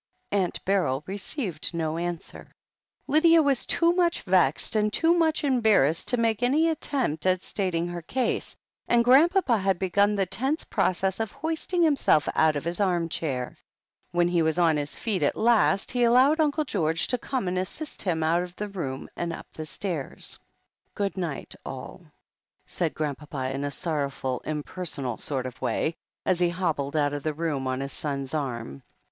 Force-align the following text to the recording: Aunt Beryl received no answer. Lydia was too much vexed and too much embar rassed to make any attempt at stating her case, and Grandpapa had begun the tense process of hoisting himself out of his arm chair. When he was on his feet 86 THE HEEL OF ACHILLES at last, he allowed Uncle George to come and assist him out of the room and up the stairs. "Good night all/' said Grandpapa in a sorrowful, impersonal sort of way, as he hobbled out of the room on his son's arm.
Aunt 0.31 0.65
Beryl 0.65 1.03
received 1.05 1.75
no 1.75 1.95
answer. 1.99 2.55
Lydia 3.05 3.43
was 3.43 3.67
too 3.67 3.93
much 3.93 4.23
vexed 4.23 4.75
and 4.75 4.91
too 4.91 5.13
much 5.13 5.43
embar 5.43 5.85
rassed 5.87 6.07
to 6.07 6.17
make 6.17 6.41
any 6.41 6.69
attempt 6.69 7.27
at 7.27 7.39
stating 7.43 7.85
her 7.85 8.01
case, 8.01 8.57
and 8.87 9.05
Grandpapa 9.05 9.59
had 9.59 9.77
begun 9.77 10.15
the 10.15 10.25
tense 10.25 10.63
process 10.63 11.19
of 11.19 11.31
hoisting 11.31 11.83
himself 11.83 12.27
out 12.33 12.55
of 12.55 12.63
his 12.65 12.79
arm 12.79 13.09
chair. 13.09 13.55
When 14.11 14.27
he 14.27 14.41
was 14.41 14.57
on 14.57 14.75
his 14.75 14.97
feet 14.97 15.21
86 15.21 15.35
THE 15.35 15.39
HEEL 15.39 15.39
OF 15.39 15.45
ACHILLES 15.45 15.49
at 15.51 15.69
last, 15.69 15.91
he 15.91 16.03
allowed 16.03 16.39
Uncle 16.39 16.63
George 16.65 17.05
to 17.05 17.19
come 17.19 17.47
and 17.47 17.59
assist 17.59 18.01
him 18.01 18.23
out 18.23 18.41
of 18.41 18.55
the 18.55 18.69
room 18.69 19.07
and 19.15 19.31
up 19.31 19.53
the 19.53 19.67
stairs. 19.67 20.39
"Good 20.95 21.15
night 21.15 21.53
all/' 21.63 22.07
said 22.65 22.95
Grandpapa 22.95 23.51
in 23.53 23.63
a 23.63 23.69
sorrowful, 23.69 24.39
impersonal 24.45 25.19
sort 25.19 25.45
of 25.45 25.61
way, 25.61 25.93
as 26.25 26.39
he 26.39 26.49
hobbled 26.49 26.95
out 26.95 27.13
of 27.13 27.21
the 27.21 27.35
room 27.35 27.67
on 27.67 27.81
his 27.81 27.93
son's 27.93 28.33
arm. 28.33 28.81